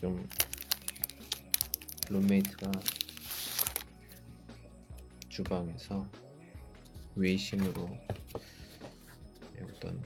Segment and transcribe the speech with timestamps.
[0.00, 0.26] 좀
[2.08, 2.72] 룸메이트가
[5.28, 6.10] 주방에서
[7.16, 7.86] 외심으로
[9.62, 10.02] 어떤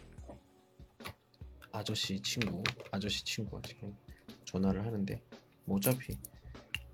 [1.71, 3.97] 아저씨 친구 아저씨 친구가 지금
[4.45, 5.23] 전화를 하는데
[5.65, 6.19] 뭐 어차피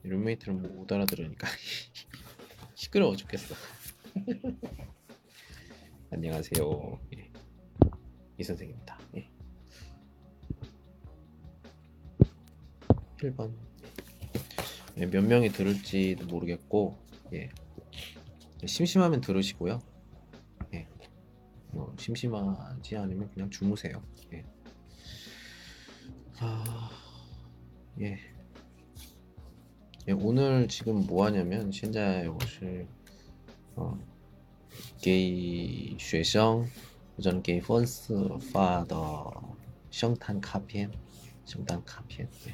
[0.02, 1.48] 룸메이트는 못 알아들으니까
[2.76, 3.54] 시끄러워 죽겠어
[6.12, 7.32] 안녕하세요 예.
[8.36, 8.99] 이 선생입니다
[13.19, 13.53] 1번
[14.97, 16.97] 예, 몇 명이 들을지도 모르겠고
[17.33, 17.49] 예.
[18.65, 19.81] 심심하면 들으시고요
[20.73, 20.87] 예.
[21.71, 24.01] 뭐 심심하지 않으면 그냥 주무세요
[24.33, 24.45] 예.
[26.39, 26.89] 아,
[28.01, 28.17] 예.
[30.07, 32.85] 예, 오늘 지금 뭐 하냐면 现在我是
[33.75, 33.97] 呃
[35.01, 36.63] 给学生
[37.15, 38.95] 或者给粉丝发的
[39.89, 40.91] 圣诞卡片
[41.45, 42.53] 圣诞卡片네.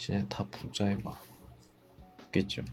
[0.00, 1.16] 现在他不在嘛，
[2.32, 2.64] 겠죠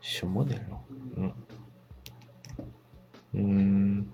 [0.00, 0.80] 什么内容？
[1.16, 1.32] 嗯
[3.32, 4.06] 嗯，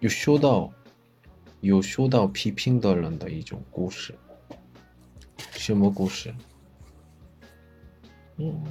[0.00, 0.72] 有收到。
[1.60, 4.16] 有受到批评的人的一种故事，
[5.50, 6.32] 什么故事？
[8.36, 8.64] 嗯，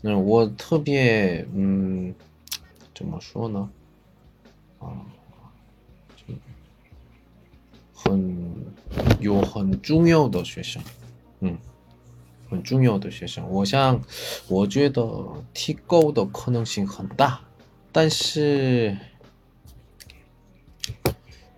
[0.00, 2.12] 那我特别嗯，
[2.92, 3.70] 怎么说呢？
[4.80, 5.06] 啊，
[8.02, 8.54] 很
[9.20, 10.82] 有很重要的学生，
[11.40, 11.58] 嗯，
[12.48, 13.48] 很重要的学生。
[13.48, 14.00] 我想，
[14.48, 17.40] 我觉得提高的可能性很大，
[17.92, 18.96] 但是。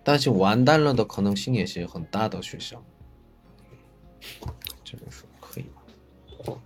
[0.03, 2.83] 但是完蛋了的可能性也是很大的学校，
[4.83, 6.57] 这本书可以吗？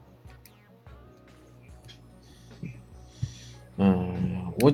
[3.75, 4.73] 嗯，我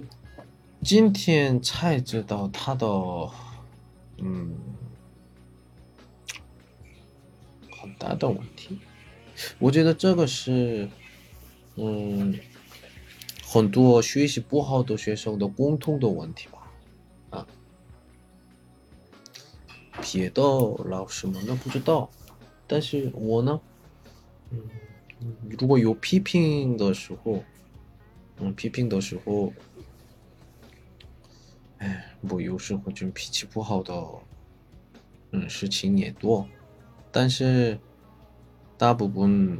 [0.83, 2.85] 今天才知道他的，
[4.19, 4.53] 嗯，
[7.98, 8.78] 大的问题。
[9.58, 10.88] 我觉得这个是，
[11.76, 12.38] 嗯，
[13.44, 16.72] 很多学习不好的学生的共同的问题吧。
[17.30, 17.46] 啊
[20.02, 22.08] 别的老师们那不知道，
[22.66, 23.60] 但是我呢，
[24.50, 24.62] 嗯，
[25.58, 27.42] 如果有批评的时候，
[28.38, 29.52] 嗯，批评的时候，
[31.78, 34.06] 哎，我有时候就脾气不好的，
[35.32, 36.46] 嗯，事情也多，
[37.10, 37.78] 但是
[38.78, 39.58] 大部分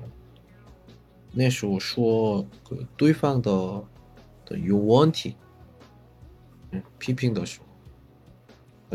[1.33, 2.47] 那时候说
[2.97, 3.85] 对方的
[4.45, 5.35] 的有问题，
[6.71, 7.67] 嗯，批评的时候。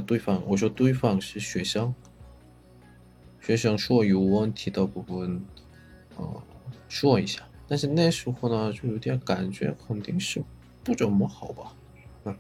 [0.04, 1.94] 对方，我说对方是学生，
[3.42, 5.46] 学生说有问题的部分，
[6.16, 6.44] 呃，
[6.88, 7.44] 说一下。
[7.68, 10.42] 但是那时候呢，就有点感觉肯定是
[10.84, 11.76] 不怎么好吧，
[12.24, 12.36] 嗯。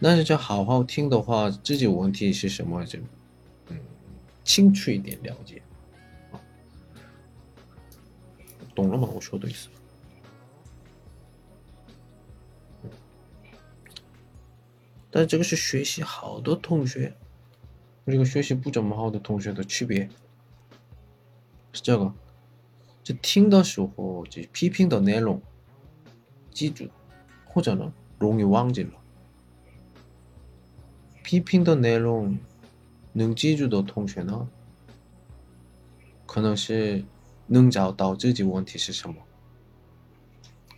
[0.00, 2.98] 但是就好好听的话，自己问题是什么就，
[3.68, 3.78] 嗯，
[4.44, 5.62] 清楚一点了解，
[8.73, 9.07] 懂了吗？
[9.13, 9.69] 我说的意思。
[15.09, 17.15] 但这个是学习好的同学，
[18.05, 20.09] 这个学习不怎么好的同学的区别
[21.71, 22.13] 是这个：
[23.01, 25.41] 就听的时候就批评的内容
[26.51, 26.89] 记住，
[27.45, 28.91] 或者呢容易忘记了。
[31.23, 32.37] 批评的内容
[33.13, 34.47] 能记住的同学呢，
[36.25, 37.05] 可能是
[37.52, 39.16] 能找到自己问题是什么，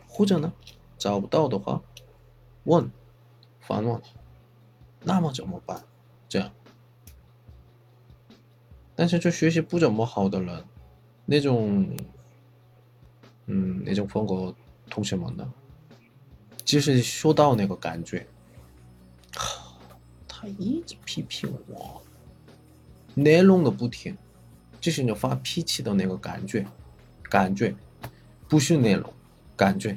[0.09, 0.51] 或者呢
[0.97, 1.83] 找不到的话，
[2.65, 2.91] 问，
[3.61, 4.01] 反问。
[5.05, 5.85] 那么怎么办？
[6.29, 6.51] 这样，
[8.95, 10.65] 但是就学习不怎么好的人，
[11.27, 11.95] 那种，
[13.47, 14.55] 嗯，那种风格
[14.89, 15.53] 同学们呢，
[16.65, 18.25] 就是说到那个感觉，
[20.27, 22.01] 他一直批评我，
[23.15, 24.17] 内容都不听，
[24.83, 26.67] 就是你发脾气的那个感觉，
[27.31, 27.75] 感觉，
[28.49, 29.11] 不是内容，
[29.57, 29.97] 感觉，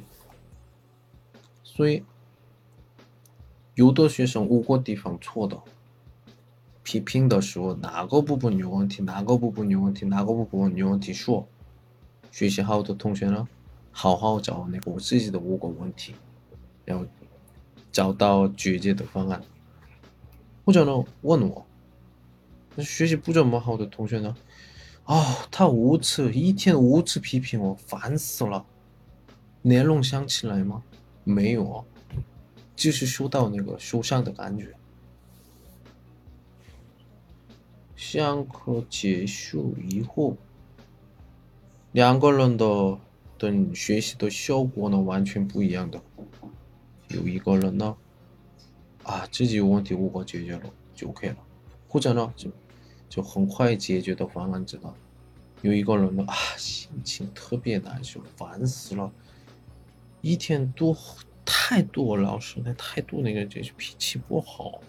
[1.62, 2.02] 所以。
[3.74, 5.60] 有的学生五个地方错的，
[6.82, 11.46] 批评的时候哪个部分有问题，哪个部分有问题，哪个部分有问题说。
[12.30, 13.46] 学习好的同学呢，
[13.92, 16.14] 好好找那个我自己的五个问题，
[16.86, 17.04] 然后
[17.92, 19.42] 找到解决的方案，
[20.64, 21.66] 或者呢问我，
[22.76, 24.34] 那学习不怎么好的同学呢？
[25.06, 28.66] 哦，他五次，一天五次批评我，烦死了。
[29.62, 30.82] 内容想起来吗？
[31.22, 31.84] 没有，
[32.74, 34.74] 就是说到那个受伤的感觉。
[37.94, 40.36] 上课结束以后，
[41.92, 42.98] 两个人的
[43.38, 46.00] 等学习的效果呢完全不一样的。
[47.08, 47.96] 有一个人呢，
[49.04, 50.64] 啊，自己有问题我给解决了
[50.94, 51.36] 就 OK 了，
[51.88, 52.50] 或者呢就
[53.08, 54.94] 就很快解决的方案知道。
[55.62, 59.10] 有一个人呢啊，心情特别难受，烦死了，
[60.20, 60.96] 一天多
[61.44, 64.80] 太多老师那太多那个就是脾气不好，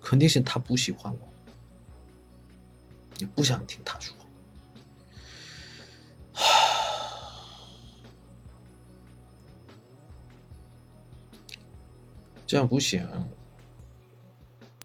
[0.00, 1.18] 肯定是他不喜欢我。
[3.18, 4.14] 你不想听他说，
[12.46, 13.08] 这样不行。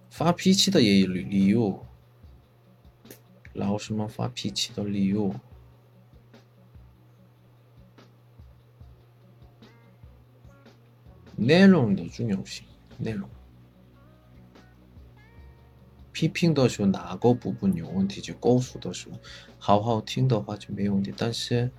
[0.10, 1.86] 发脾气的也有理由，
[3.54, 5.34] 老师们发脾气的理由，
[11.36, 12.66] 内容的重要性，
[12.98, 13.30] 内容。
[16.12, 19.18] 批评的时候哪个部分有问题就告诉的时候，
[19.58, 21.12] 好好听的话就没问题。
[21.18, 21.72] 但是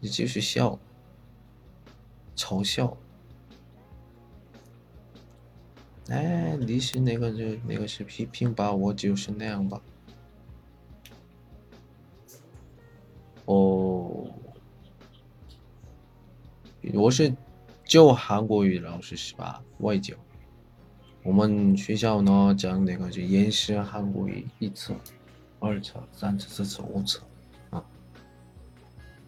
[0.00, 0.78] 你继续笑，
[2.36, 2.96] 嘲笑，
[6.08, 9.80] 哎，你是那个就那个是批评吧，我就是那样吧。
[13.44, 14.26] 哦，
[16.94, 17.34] 我是
[17.84, 19.62] 教韩国语老师是吧？
[19.80, 20.14] 外教。
[21.24, 24.94] 我们学校呢讲那个就延时韩国语一册、
[25.60, 27.20] 二册、三册、四册、五册
[27.68, 27.84] 啊。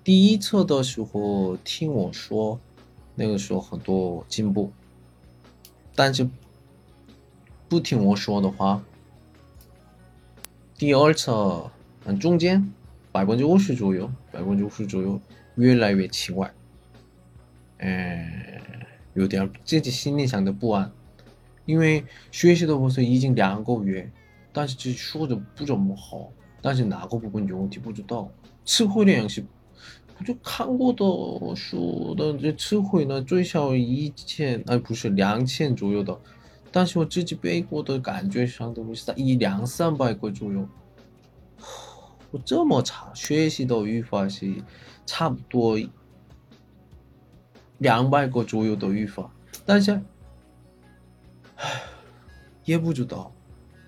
[0.03, 2.59] 第一册的时候听我说，
[3.15, 4.73] 那个时候很多进步，
[5.95, 6.27] 但是
[7.71, 8.83] 不听我说的话，
[10.77, 11.71] 第二册
[12.05, 12.69] 嗯中间
[13.13, 15.21] 百分之五十左右，百分之五十左右
[15.55, 16.53] 越来越奇怪，
[17.79, 18.61] 哎，
[19.15, 20.91] 有点自己心里上的不安。
[21.65, 24.11] 因为学习的不是已经两个月，
[24.53, 28.29] 但是就说的不怎么好，但是哪个部分有问题不知道。
[28.65, 29.45] 词汇量是，
[30.19, 36.19] 我就看过的书的这词汇呢，最少一千，而不是两千左右的，
[36.73, 40.69] 但是我自己背过的感觉上都是在一两三百个左右。
[42.31, 44.55] 我这么差，学习的语法是
[45.05, 45.79] 差不多
[47.79, 49.31] 两百个左右的语法，
[49.65, 50.01] 但是。
[52.65, 53.33] 也不知道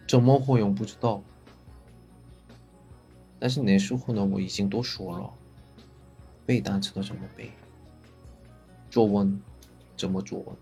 [0.08, 1.22] 怎么会用，不知道。
[3.38, 5.30] 但是那时候呢，我已经都说了，
[6.44, 7.50] 背单词的怎么背，
[8.90, 9.40] 作文
[9.96, 10.56] 怎么作文，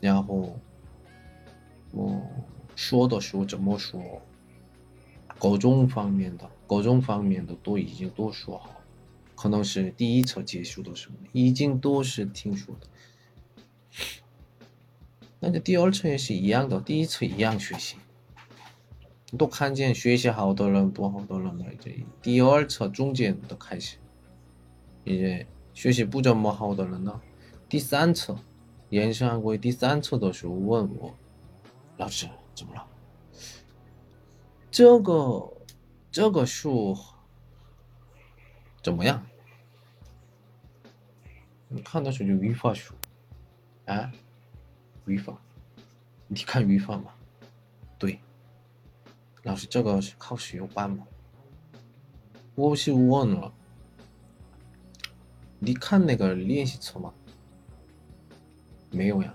[0.00, 0.58] 然后
[1.92, 2.22] 我
[2.74, 4.00] 说的时候怎么说，
[5.38, 8.80] 各种方面的各种方面的都已经都说好，
[9.34, 12.86] 可能是第一册结束的时候，已经都是听说的。
[15.40, 17.96] 那就第二册也是一样的，第一册一样学习。
[19.38, 23.96] 都看见学习好的人、不好的人来，这第二册中间都开始，
[25.04, 27.20] 也学习不怎么好的人呢。
[27.68, 28.36] 第三册，
[28.88, 31.14] 延上过第三册的时候问我，
[32.00, 32.86] 老师怎么了？
[34.70, 35.52] 这个
[36.10, 36.96] 这个数
[38.82, 39.22] 怎么样？
[41.68, 42.94] 你看的时候就语法书，
[43.84, 44.10] 啊？
[45.04, 45.38] 语法，
[46.26, 47.12] 你看语法吗？
[47.98, 48.18] 对，
[49.42, 51.06] 老师，这个是考试有办吗？
[52.54, 53.52] 我是问了，
[55.58, 57.12] 你看那个练习册吗？
[58.90, 59.34] 没有呀。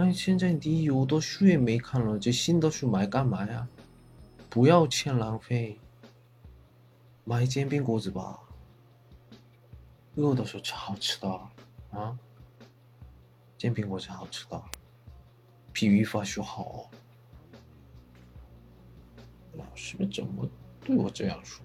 [0.00, 3.68] 哎，现在你有的书也没看了，这新的书买干嘛呀？
[4.48, 5.78] 不要钱浪费，
[7.22, 8.40] 买煎饼果子吧。
[10.14, 11.28] 饿的时候超好吃的
[11.90, 12.18] 啊。
[13.58, 14.62] 煎饼果子好吃的，
[15.70, 16.90] 比语法书好。
[19.52, 20.48] 老师们怎么
[20.82, 21.62] 对我这样说？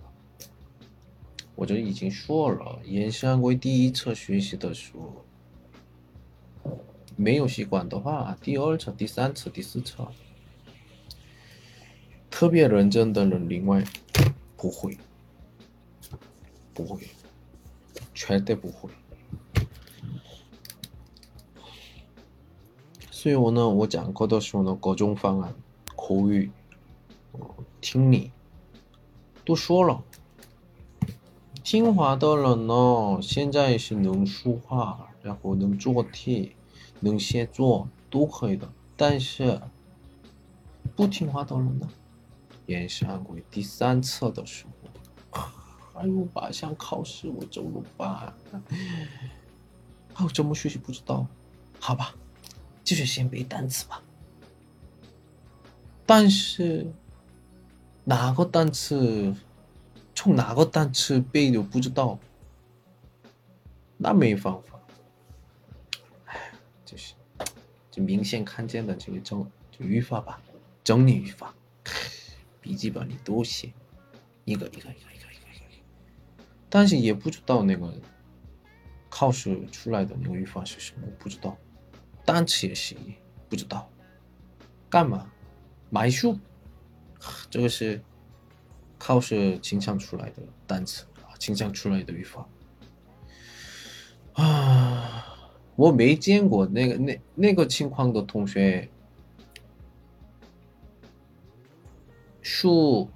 [1.55, 5.23] 我就已经说了，延安为第一册学习的书，
[7.16, 10.08] 没有习惯的话，第二册、第三册、第四册，
[12.30, 13.84] 特别认真的人，另外
[14.56, 14.96] 不会，
[16.72, 17.08] 不会，
[18.14, 18.88] 绝对不会。
[23.10, 25.54] 所以我呢，我讲课的时候呢，各种方案，
[25.94, 26.50] 口语、
[27.80, 28.30] 听力
[29.44, 30.02] 都说了。
[31.62, 36.56] 听话的人呢，现在是能说话，然后能做题，
[36.99, 38.67] 能写作，都可以的。
[38.95, 39.61] 但是
[40.95, 41.89] 不听话的人呢？
[42.67, 44.65] 延时按规第三册的时
[45.29, 45.49] 候，
[45.93, 48.09] 还有八项考试，我怎么办？
[48.09, 48.33] 啊，
[50.23, 51.27] 我怎么学习不知道？
[51.79, 52.15] 好吧，
[52.83, 54.01] 继续先背单词吧。
[56.07, 56.91] 但是
[58.03, 59.35] 哪个单词
[60.15, 62.17] 从哪个单词背都不知道，
[63.97, 64.74] 那没方法。
[66.85, 67.13] 就是
[67.89, 70.41] 就明显看见的这个整就语法吧，
[70.83, 71.53] 整理语法，
[72.61, 73.73] 笔记本里都写
[74.45, 75.83] 一个一个一个一个一个一个，
[76.69, 77.93] 但是也不知道那个
[79.09, 81.57] 考试出来的那个语法是什么，不知道，
[82.23, 82.95] 单词也是
[83.49, 83.89] 不知道，
[84.89, 85.31] 干嘛？
[85.89, 86.37] 买书，
[87.49, 88.01] 这个是
[88.97, 92.47] 考试经常出来的单词啊，经常出来的语法。
[94.33, 95.34] 啊，
[95.75, 98.89] 我没见过那个那那个情况的同学，
[102.41, 103.09] 书、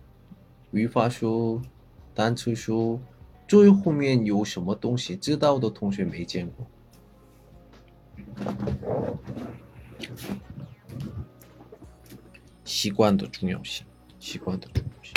[0.71, 1.61] 语法书、
[2.13, 2.99] 单词书
[3.47, 6.67] 最后面有什么东西，知道的同学没见过。
[12.65, 13.85] 习惯的重要性，
[14.19, 15.13] 习惯的重要性。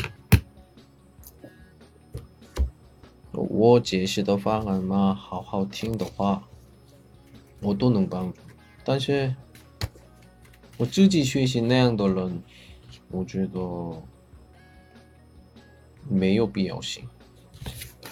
[3.32, 6.48] 我解释的方案嘛，好好听的话，
[7.62, 8.38] 我都能帮助。
[8.84, 9.34] 但是
[10.76, 12.42] 我自己学习那样的人，
[13.10, 14.02] 我觉得
[16.08, 17.08] 没有必要性，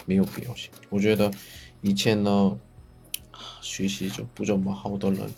[0.06, 0.70] 没有必要性。
[0.88, 1.30] 我觉得
[1.82, 2.58] 以前呢，
[3.60, 5.28] 学习就不怎么好的人，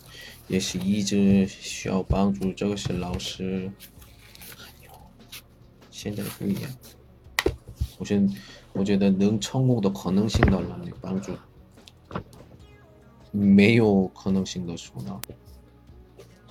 [0.47, 2.53] 也是一直需要帮助。
[2.53, 3.73] 这个是老师。
[5.91, 6.71] 现在不一样，
[7.97, 8.29] 我现
[8.73, 11.33] 我觉得能成功的可能性的人你帮助，
[13.33, 15.21] 没有可能性的时候呢，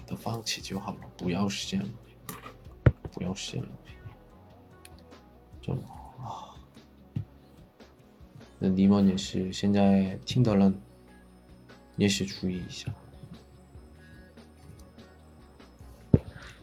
[0.05, 1.89] 都放弃就好了，不要实现了，
[3.13, 3.69] 不要实现了，
[5.61, 5.73] 就
[6.19, 6.53] 啊，
[8.59, 10.81] 那你们也是现在听的人
[11.95, 12.93] 也是注意一下。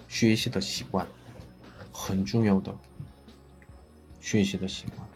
[0.06, 1.06] 学习的习惯。
[2.00, 2.74] 很重要的
[4.20, 5.06] 学习的习惯，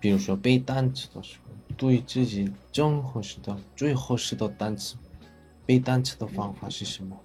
[0.00, 1.49] 比如说背单词的时候，
[1.80, 4.96] 对自己正合适的、最合适的单词，
[5.64, 7.18] 背单词的方法是什么？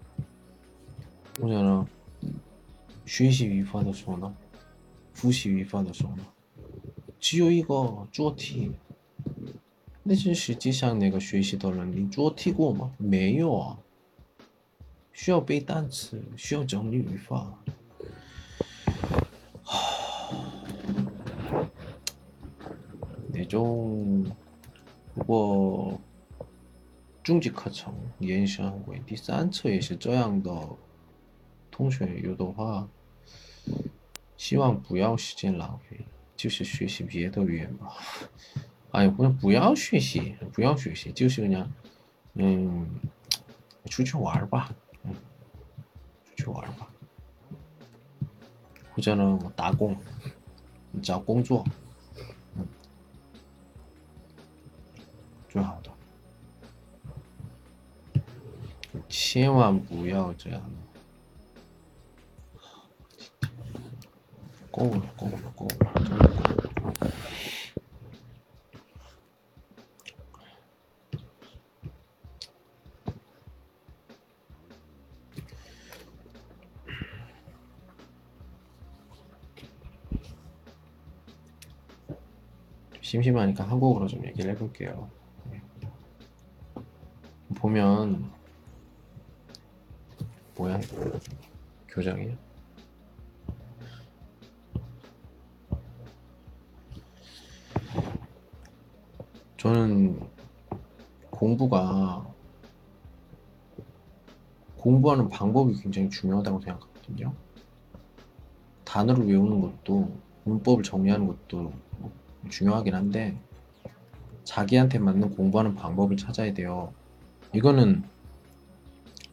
[1.41, 1.85] 我想呢，
[3.05, 4.33] 学习语法的时候呢，
[5.13, 6.25] 复习语法的时候呢，
[7.19, 8.71] 只有一个做题，
[10.07, 12.93] 但是实际上那个学习的人，你做题过吗？
[12.97, 13.77] 没有啊，
[15.11, 17.59] 需要背单词，需要整理语法。
[23.33, 24.25] 那种，
[25.15, 25.99] 不过
[27.23, 30.51] 中级课程延伸为第三册也是这样的，
[31.71, 32.87] 同学有的话，
[34.35, 36.05] 希望不要时间浪费，
[36.35, 37.93] 就是学习别的语言吧。
[38.91, 41.67] 哎呀，不能不要学习，不要学习，就是人家，
[42.33, 42.85] 嗯，
[43.85, 44.69] 出去玩吧，
[45.03, 45.15] 嗯，
[46.35, 46.89] 出去玩吧，
[48.93, 49.95] 或者呢，打工，
[51.01, 51.65] 找工作。
[55.54, 55.90] 最好的，
[59.08, 60.62] 千万不要这样。
[64.70, 66.94] 够了，够了，够了，真的够了。
[83.02, 85.10] 심심하니까 한국어로 좀 얘기를 해볼게요.
[87.65, 88.31] 보면
[90.55, 90.79] 뭐야
[91.87, 92.35] 교장이야?
[99.57, 100.19] 저는
[101.31, 102.31] 공부가
[104.77, 107.33] 공부하는 방법이 굉장히 중요하다고 생각하거든요.
[108.83, 111.73] 단어를 외우는 것도 문법을 정리하는 것도
[112.49, 113.35] 중요하긴 한데
[114.43, 116.93] 자기한테 맞는 공부하는 방법을 찾아야 돼요.
[117.55, 118.03] 이거는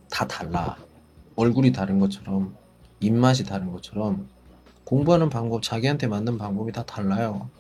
[0.09, 0.77] 다 달라.
[1.35, 2.57] 얼굴이 다른 것처럼,
[3.01, 4.29] 입맛이 다른 것처럼,
[4.85, 7.51] 공부하는 방법, 자기한테 맞는 방법이 다 달라요.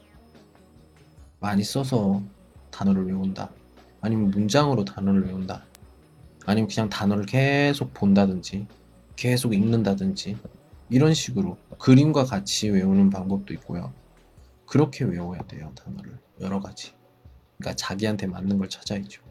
[1.41, 2.23] 많이 써서
[2.71, 3.51] 단어를 외운다.
[4.01, 5.65] 아니면 문장으로 단어를 외운다.
[6.47, 8.69] 아니면 그냥 단어를 계속 본다든지,
[9.17, 10.37] 계속 읽는다든지,
[10.91, 13.93] 이런 식으로 그림과 같이 외우는 방법도 있고요.
[14.67, 16.21] 그렇게 외워야 돼요, 단어를.
[16.41, 16.93] 여러 가지.
[17.59, 19.23] 그러니까 자기한테 맞는 걸 찾아야죠.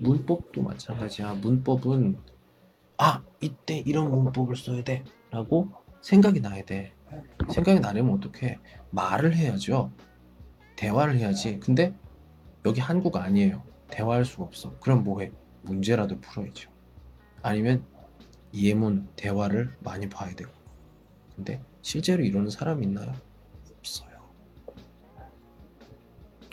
[0.00, 1.34] 문법도 마찬가지야.
[1.34, 2.18] 문법은
[2.98, 5.04] 아, 이때 이런 문법을 써야 돼.
[5.30, 6.94] 라고 생각이 나야 돼.
[7.48, 8.58] 생각이 나려면 어떻게
[8.90, 9.92] 말을 해야죠.
[10.76, 11.58] 대화를 해야지.
[11.60, 11.94] 근데
[12.64, 13.62] 여기 한국 아니에요.
[13.88, 14.78] 대화할 수가 없어.
[14.80, 15.32] 그럼 뭐해?
[15.62, 16.70] 문제라도 풀어야죠.
[17.42, 17.84] 아니면
[18.54, 20.50] 예문, 대화를 많이 봐야 되고.
[21.36, 23.12] 근데 실제로 이러는 사람 있나요?
[23.78, 24.10] 없어요.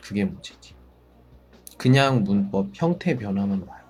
[0.02, 0.77] 그게 문제지.
[1.78, 3.84] 그냥 문법 형태 변화만 봐요.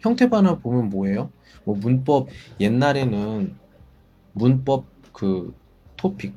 [0.00, 1.30] 형태 변화 보면 뭐예요?
[1.64, 2.28] 뭐 문법
[2.60, 3.56] 옛날에는
[4.32, 5.54] 문법 그
[5.96, 6.34] 토픽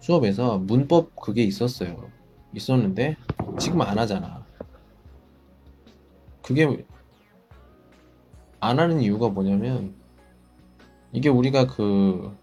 [0.00, 2.10] 수업에서 문법 그게 있었어요.
[2.54, 3.16] 있었는데
[3.58, 4.44] 지금 안 하잖아.
[6.42, 6.84] 그게
[8.60, 9.94] 안 하는 이유가 뭐냐면
[11.12, 12.36] 이게 우리가 그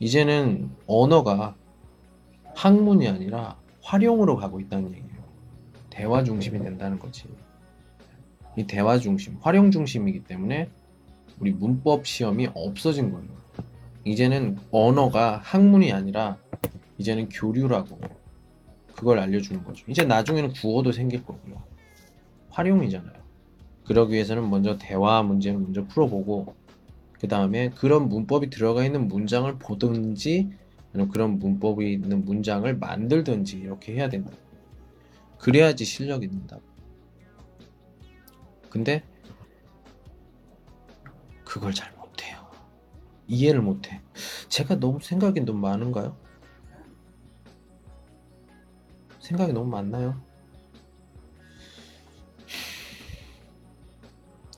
[0.00, 1.56] 이제는 언어가
[2.54, 5.17] 학문이 아니라 활용으로 가고 있다는 얘기예요.
[5.98, 7.24] 대화 중심이 된다는 거지.
[8.56, 10.70] 이 대화 중심, 활용 중심이기 때문에
[11.40, 13.26] 우리 문법 시험이 없어진 거예요.
[14.04, 16.38] 이제는 언어가 학문이 아니라
[16.98, 17.98] 이제는 교류라고
[18.94, 19.84] 그걸 알려주는 거죠.
[19.88, 21.60] 이제 나중에는 국어도 생길 거고요.
[22.50, 23.18] 활용이잖아요.
[23.84, 26.54] 그러기 위해서는 먼저 대화 문제를 먼저 풀어보고
[27.18, 30.48] 그 다음에 그런 문법이 들어가 있는 문장을 보든지
[30.92, 34.30] 아니면 그런 문법이 있는 문장을 만들든지 이렇게 해야 된다.
[35.38, 36.58] 그래야지 실력이 는다.
[38.70, 39.02] 근데
[41.44, 42.46] 그걸 잘 못해요.
[43.26, 44.00] 이해를 못해.
[44.48, 46.16] 제가 너무 생각이 너무 많은가요?
[49.20, 50.20] 생각이 너무 많나요?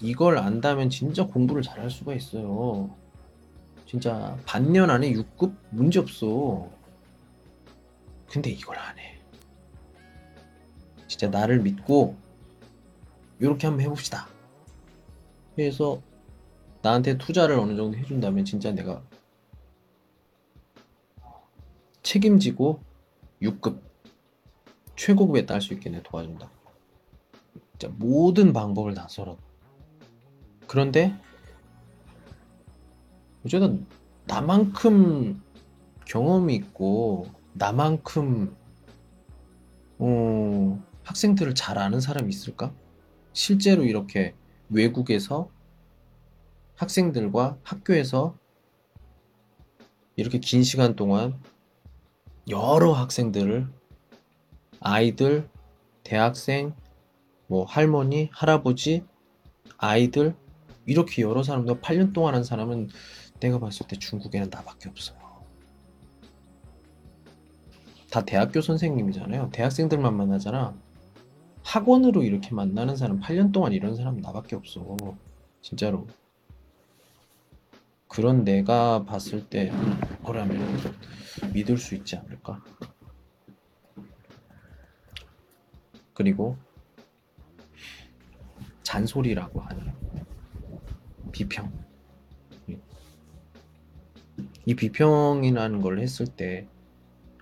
[0.01, 2.97] 이걸 안다면 진짜 공부를 잘 할 수가 있어요.
[3.87, 6.71] 진짜 반년 안에 6급 문제 없어.
[8.29, 9.19] 근데 이걸 안 해.
[11.11, 12.16] 진짜 나를 믿고
[13.40, 14.29] 이렇게 한번 해봅시다.
[15.57, 16.01] 그래서
[16.83, 19.03] 나한테 투자를 어느 정도 해준다면 진짜 내가
[22.05, 22.81] 책임지고
[23.42, 23.81] 6급
[24.94, 26.49] 최고급에 딸 수 있게 내 도와준다.
[27.73, 29.35] 진짜 모든 방법을 다 써라.
[30.68, 31.12] 그런데
[33.44, 33.85] 어쨌든
[34.29, 35.42] 나만큼
[36.07, 38.57] 경험이 있고 나만큼
[39.99, 42.73] 어, 학생들을 잘 아는 사람이 있을까?
[43.33, 44.35] 실제로 이렇게
[44.68, 45.51] 외국에서
[46.77, 48.37] 학생들과 학교에서
[50.14, 51.37] 이렇게 긴 시간 동안
[52.49, 53.66] 여러 학생들을
[54.79, 55.49] 아이들,
[56.05, 56.75] 대학생,
[57.49, 59.05] 뭐 할머니, 할아버지,
[59.79, 60.37] 아이들
[60.87, 62.88] 이렇게 여러 사람들 8년 동안 한 사람은
[63.40, 65.18] 내가 봤을 때 중국에는 나밖에 없어요.
[68.12, 69.51] 다 대학교 선생님이잖아요.
[69.53, 70.89] 대학생들만 만나잖아.
[71.62, 74.96] 학원으로 이렇게 만나는 사람 8년 동안 이런 사람 나밖에 없어.
[75.61, 76.07] 진짜로.
[78.09, 79.70] 그런 내가 봤을 때
[80.25, 80.59] 거라면
[81.55, 82.62] 믿을 수 있지 않을까?
[86.12, 86.57] 그리고
[88.83, 89.92] 잔소리라고 하는
[91.31, 91.73] 비평.
[94.66, 96.66] 이 비평이라는 걸 했을 때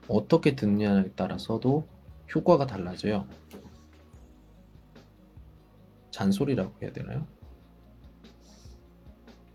[0.06, 1.88] 어떻게 듣느냐에 따라서도
[2.34, 3.26] 효과가 달라져요.
[6.18, 7.26] 잔소리라고 해야 되나요?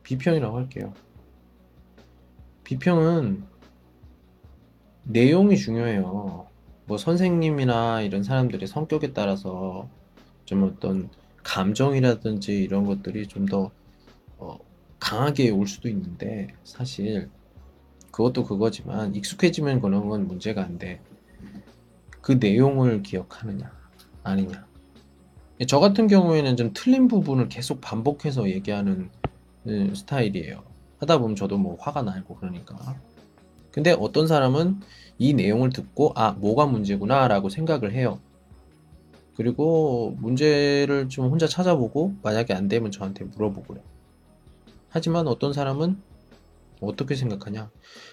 [0.03, 0.93] 비평이라고 할게요.
[2.63, 3.43] 비평은
[5.03, 6.47] 내용이 중요해요.
[6.85, 9.89] 뭐 선생님이나 이런 사람들의 성격에 따라서
[10.45, 11.09] 좀 어떤
[11.43, 13.71] 감정이라든지 이런 것들이 좀더
[14.37, 14.57] 어,
[14.99, 17.29] 강하게 올 수도 있는데 사실
[18.11, 21.01] 그것도 그거지만 익숙해지면 그런 건 문제가 안 돼.
[22.21, 23.71] 그 내용을 기억하느냐
[24.23, 24.72] 아니냐.
[25.67, 29.09] 저 같은 경우에는 좀 틀린 부분을 계속 반복해서 얘기하는
[29.67, 30.63] 음, 스타일이에요.
[30.99, 32.99] 하다 보면 저도 뭐 화가 나고 그러니까.
[33.71, 34.81] 근데 어떤 사람은
[35.17, 38.19] 이 내용을 듣고 아 뭐가 문제구나 라고 생각을 해요.
[39.35, 43.83] 그리고 문제를 좀 혼자 찾아보고 만약에 안 되면 저한테 물어보고 그래.
[44.89, 45.99] 하지만 어떤 사람은
[46.81, 47.71] 어떻게 생각하냐?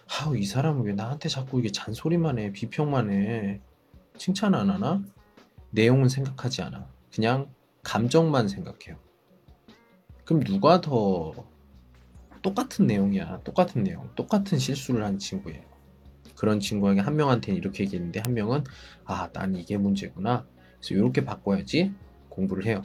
[0.09, 3.61] 아우 이 사람은 왜 나한테 자꾸 이게 잔소리만 해 비평만 해
[4.17, 5.03] 칭찬 안 하나?
[5.71, 6.87] 내용은 생각하지 않아.
[7.15, 8.99] 그냥 감정만 생각해요.
[10.25, 11.33] 그럼 누가 더
[12.43, 13.41] 똑같은 내용이야.
[13.45, 14.09] 똑같은 내용.
[14.15, 15.63] 똑같은 실수를 한 친구예요.
[16.37, 18.65] 그런 친구에게 한 명한테는 이렇게 얘기했는데 한 명은
[19.05, 20.47] 아, 난 이게 문제구나.
[20.79, 21.93] 그래서 이렇게 바꿔야지
[22.29, 22.83] 공부를 해요.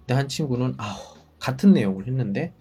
[0.00, 0.96] 근데 한 친구는 아,
[1.38, 2.52] 같은 내용을 했는데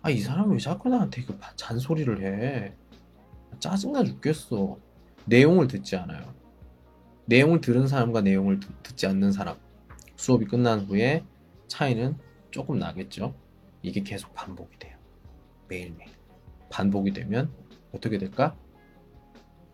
[0.00, 2.74] 아, 이 사람 왜 자꾸 나한테 그 잔소리를 해?
[3.60, 4.78] 짜증나 죽겠어.
[5.26, 6.34] 내용을 듣지 않아요.
[7.26, 9.56] 내용을 들은 사람과 내용을 듣지 않는 사람.
[10.16, 11.24] 수업이 끝난 후에
[11.68, 12.16] 차이는
[12.50, 13.34] 조금 나겠죠.
[13.82, 14.96] 이게 계속 반복이 돼요.
[15.68, 16.10] 매일매일.
[16.70, 17.50] 반복이 되면
[17.92, 18.56] 어떻게 될까?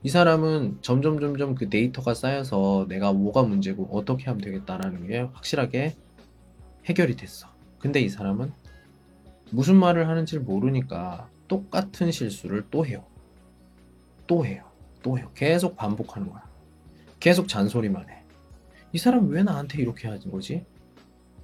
[0.02, 5.96] 이 사람은 점점 점점 그 데이터가 쌓여서 내가 뭐가 문제고 어떻게 하면 되겠다라는 게 확실하게
[6.84, 7.48] 해결이 됐어.
[7.78, 8.52] 근데 이 사람은
[9.50, 13.04] 무슨 말을 하는지를 모르니까 똑같은 실수를 또 해요.
[14.26, 14.64] 또 해요.
[15.02, 15.30] 또 해요.
[15.34, 16.44] 계속 반복하는 거야.
[17.18, 18.17] 계속 잔소리만 해.
[18.92, 20.64] 이 사람 왜 나한테 이렇게 하는 거지?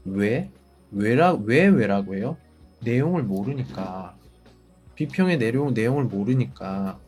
[0.04, 0.50] 왜?
[0.90, 2.36] 왜라, 왜 왜라고 해요?
[2.82, 4.16] 내용을 모르니까.
[4.94, 7.00] 비평의 내용, 내용을 모르니까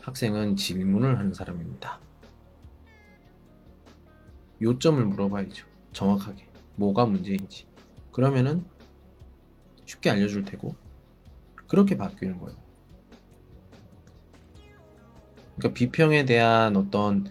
[0.00, 1.98] 학생은 질문을 하는 사람입니다.
[4.62, 5.66] 요점을 물어봐야죠.
[5.92, 6.46] 정확하게.
[6.76, 7.66] 뭐가 문제인지.
[8.12, 8.64] 그러면은
[9.84, 10.76] 쉽게 알려줄 테고,
[11.66, 12.56] 그렇게 바뀌는 거예요.
[15.56, 17.26] 그러니까 비평에 대한 어떤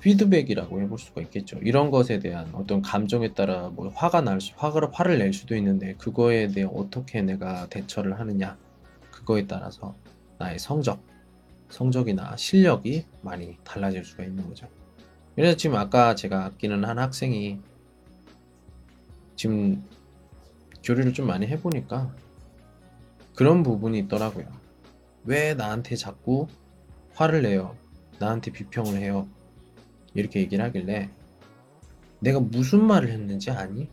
[0.00, 1.58] 피드백이라고 해볼 수가 있겠죠.
[1.62, 5.94] 이런 것에 대한 어떤 감정에 따라 뭐 화가 날 수, 화가, 화를 낼 수도 있는데
[5.94, 8.56] 그거에 대해 어떻게 내가 대처를 하느냐
[9.10, 9.96] 그거에 따라서
[10.38, 11.02] 나의 성적,
[11.68, 14.68] 성적이나 실력이 많이 달라질 수가 있는 거죠.
[15.34, 17.58] 그래서 지금 아까 제가 아끼는 한 학생이
[19.36, 19.84] 지금
[20.82, 22.12] 교류를 좀 많이 해보니까
[23.34, 24.46] 그런 부분이 있더라고요.
[25.24, 26.48] 왜 나한테 자꾸
[27.14, 27.76] 화를 내요?
[28.18, 29.28] 나한테 비평을 해요?
[30.18, 31.10] 이렇게 얘기를 하길래
[32.20, 33.88] 내가 무슨 말을 했는지 아니?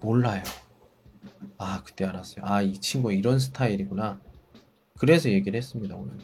[0.00, 0.42] 몰라요.
[1.58, 2.44] 아, 그때 알았어요.
[2.46, 4.20] 아, 이 친구가 이런 스타일이구나.
[4.98, 6.16] 그래서 얘기를 했습니다, 오늘.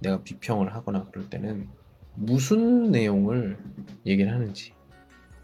[0.00, 1.68] 내가 비평을 하거나 그럴 때는
[2.14, 3.56] 무슨 내용을
[4.04, 4.74] 얘기를 하는지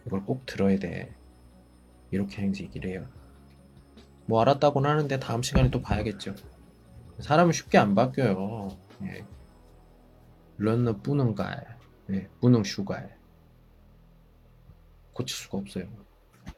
[0.07, 1.15] 이걸 꼭 들어야 돼.
[2.11, 3.07] 이렇게 하는지 얘기를 해요.
[4.27, 6.35] 뭐 알았다고는 하는데 다음 시간에 또 봐야겠죠.
[7.21, 8.69] 사람은 쉽게 안 바뀌어요.
[9.05, 9.25] 예.
[10.58, 11.78] 人은 뿌는 갈,
[12.12, 13.18] 예, 뿌는 슈갈.
[15.14, 15.88] 고칠 수가 없어요.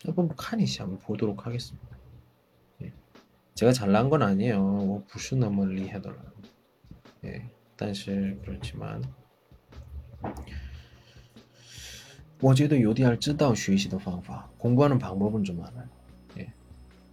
[0.06, 1.88] 한번 칸이시 한번 보도록 하겠습니다.
[2.84, 2.94] 예.
[3.54, 4.62] 제가 잘난 건 아니에요.
[4.62, 6.16] 뭐 부슈너멀 리해더라.
[7.26, 9.02] 예, 但是 그렇지만
[12.42, 15.88] 我觉得有点知道学习的方法 공부하는 방법은 좀 알아요.
[16.38, 16.54] 예.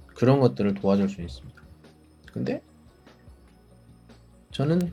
[0.06, 1.62] 그런 것들을 도와줄 수 있습니다.
[2.32, 2.62] 근데
[4.50, 4.92] 저는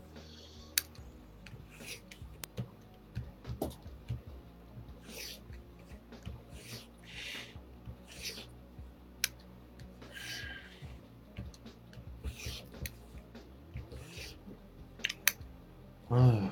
[16.11, 16.51] 아휴,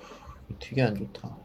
[0.58, 1.38] 되게 안 좋다.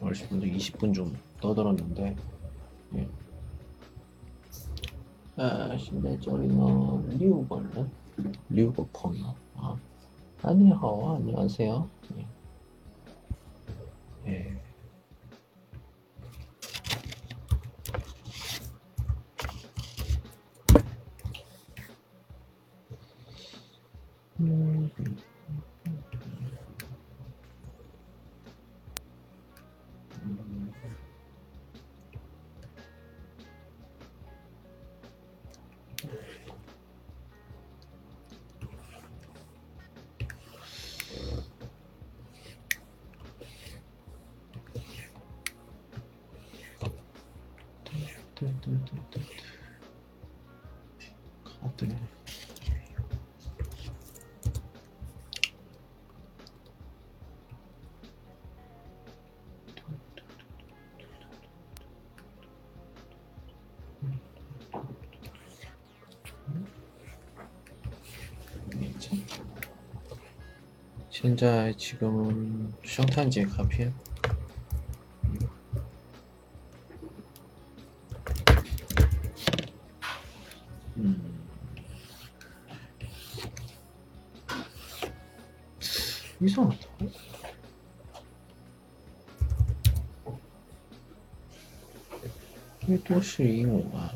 [0.00, 2.16] 얼씨 먼저 20분 좀 떠들었는데
[5.85, 7.89] 现在这里呢六个人，
[8.49, 9.79] 六个朋友啊。
[10.41, 11.87] 啊，你好啊，你好谁啊？
[14.25, 14.45] 哎，
[71.22, 73.90] 현재 지금 수정탄지에 가피해
[80.98, 81.48] 음.
[86.38, 86.86] 이상하다
[92.82, 94.12] 이게 또시 잉어가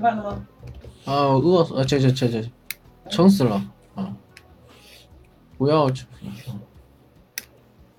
[0.00, 0.46] 7만 원.
[1.04, 2.42] 아, 우와, 아, 저, 저, 저, 저,
[3.10, 3.60] 청슬러.
[3.94, 4.16] 아,
[5.58, 6.06] 뭐야, 어차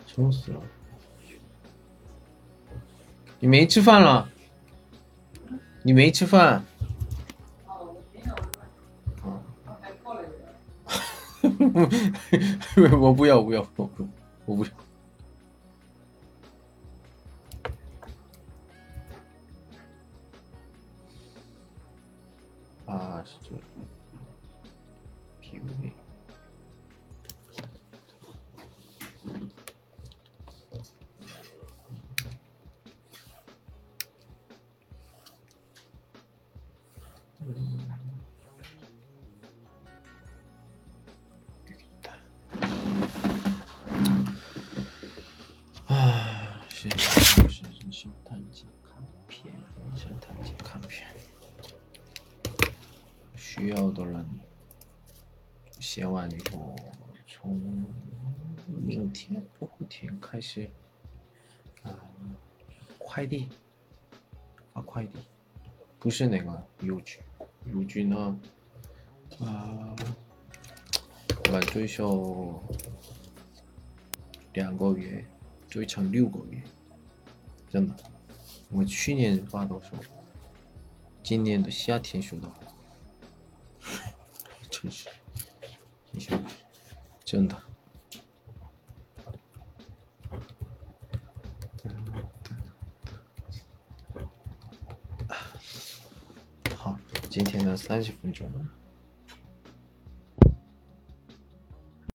[0.08, 0.62] 청슬러.
[3.42, 4.28] 이 메이츠 판라.
[5.86, 6.66] 이 메이츠 판.
[12.78, 14.08] 왜 뭐부야 뭐야 뭐부야
[14.46, 14.70] 뭐부야
[22.94, 23.56] 아 진짜.
[25.40, 25.96] 비우네
[45.88, 48.91] 아, 진짜, 진짜, 진짜, 진짜,
[53.62, 54.26] 需要的人
[55.80, 56.76] 写完以后，
[57.28, 57.86] 从
[58.66, 60.68] 明天后天开始，
[61.84, 61.94] 啊，
[62.98, 63.50] 快递
[64.74, 65.20] 发快递，
[66.00, 67.20] 不是那个邮局，
[67.72, 68.40] 邮局呢，
[69.42, 69.96] 啊，
[71.52, 72.64] 晚最少
[74.54, 75.24] 两个月。
[75.70, 76.62] 最长六个月，
[77.70, 77.96] 真的。
[78.72, 80.02] 我去年发的时候，
[81.24, 82.54] 今年的夏天收到，
[87.24, 87.56] 真的。
[96.76, 96.98] 好，
[97.30, 98.50] 今天的三十分钟。